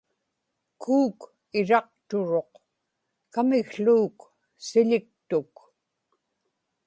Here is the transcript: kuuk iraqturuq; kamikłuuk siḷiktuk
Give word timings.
kuuk 0.81 1.19
iraqturuq; 1.59 2.51
kamikłuuk 3.33 4.17
siḷiktuk 4.67 5.53